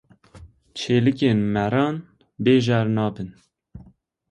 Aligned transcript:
Çêlikên 0.77 1.39
maran 1.53 1.95
bêjehr 2.43 2.87
nabin. 2.95 3.29